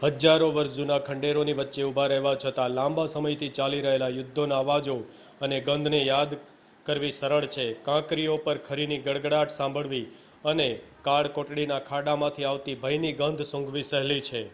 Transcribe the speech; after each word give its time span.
હજારો 0.00 0.48
વર્ષ 0.48 0.74
જૂના 0.74 0.98
ખંડેરોની 1.06 1.54
વચ્ચે 1.54 1.86
ઊભા 1.86 2.04
રહેવા 2.12 2.34
છતાં 2.36 2.76
લાંબા 2.76 3.06
સમયથી 3.12 3.48
ચાલી 3.56 3.80
રહેલા 3.86 4.10
યુદ્ધોના 4.12 4.60
અવાજો 4.60 4.94
અને 5.40 5.56
ગંધને 5.62 6.00
યાદ 6.02 6.36
કરવી 6.86 7.12
સરળ 7.14 7.48
છે 7.50 7.66
કાંકરીઓ 7.84 8.38
પર 8.44 8.62
ખરીની 8.64 9.00
ગડગડાટ 9.02 9.56
સાંભળવી 9.56 10.06
અને 10.46 10.70
કાળકોટડીના 11.04 11.82
ખાડામાંથી 11.84 12.48
આવતી 12.48 12.78
ભયની 12.80 13.14
ગંધ 13.18 13.50
સૂંઘવી 13.50 13.86
સહેલી 13.86 14.22
છે 14.24 14.46